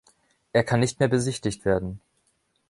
[0.51, 2.01] Er kann nicht mehr besichtigt werden.